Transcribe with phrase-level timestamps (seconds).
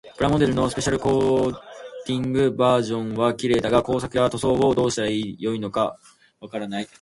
[0.17, 1.53] プラモデルのスペシャルコー
[2.07, 5.99] ティングバージョンは綺麗だが、工作や塗装をどうしたらよいのか
[6.39, 6.87] わからない。